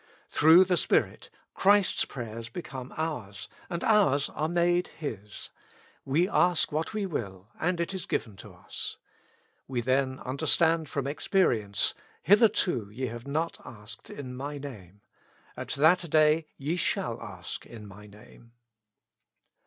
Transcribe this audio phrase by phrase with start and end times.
[0.31, 5.51] Through the Spirit, Christ's prayers become ours, and ours are made His:
[6.05, 8.97] we ask what we will, and it is given to us.
[9.67, 11.93] We then under stand from experience,"
[12.23, 15.01] Hitherto ye have not asked in my Name.
[15.55, 18.53] At that day ye shall ask in my Name."